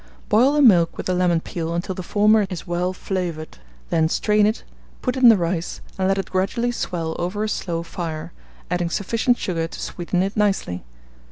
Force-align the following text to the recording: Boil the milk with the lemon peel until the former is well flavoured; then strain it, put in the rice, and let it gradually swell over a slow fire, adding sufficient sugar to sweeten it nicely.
Boil 0.29 0.53
the 0.53 0.63
milk 0.63 0.97
with 0.97 1.05
the 1.05 1.13
lemon 1.13 1.39
peel 1.41 1.75
until 1.75 1.93
the 1.93 2.01
former 2.01 2.47
is 2.49 2.65
well 2.65 2.91
flavoured; 2.91 3.59
then 3.91 4.09
strain 4.09 4.47
it, 4.47 4.63
put 5.03 5.15
in 5.15 5.29
the 5.29 5.37
rice, 5.37 5.79
and 5.99 6.07
let 6.07 6.17
it 6.17 6.31
gradually 6.31 6.71
swell 6.71 7.15
over 7.19 7.43
a 7.43 7.47
slow 7.47 7.83
fire, 7.83 8.33
adding 8.71 8.89
sufficient 8.89 9.37
sugar 9.37 9.67
to 9.67 9.79
sweeten 9.79 10.23
it 10.23 10.35
nicely. 10.35 10.83